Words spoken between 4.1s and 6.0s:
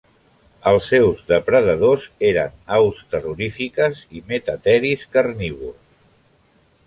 i metateris carnívors.